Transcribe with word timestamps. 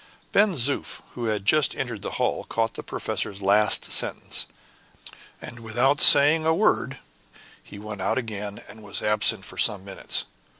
Ben 0.31 0.55
Zoof, 0.55 1.01
who 1.11 1.25
had 1.25 1.45
just 1.45 1.75
entered 1.75 2.01
the 2.01 2.13
hall, 2.17 2.43
caught 2.45 2.73
the 2.73 2.81
professor's 2.81 3.39
last 3.39 3.91
sentence, 3.91 4.47
and 5.39 5.59
without 5.59 6.01
saying 6.01 6.43
a 6.43 6.55
word, 6.55 6.97
went 7.71 8.01
out 8.01 8.17
again 8.17 8.63
and 8.67 8.81
was 8.81 9.03
absent 9.03 9.45
for 9.45 9.59
some 9.59 9.85
minutes. 9.85 10.25